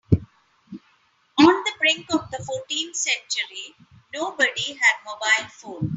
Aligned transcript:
On 0.11 1.45
the 1.63 1.73
brink 1.77 2.11
of 2.11 2.31
the 2.31 2.43
fourteenth 2.43 2.95
century, 2.95 3.75
nobody 4.11 4.73
had 4.73 4.95
mobile 5.05 5.49
phones. 5.51 5.89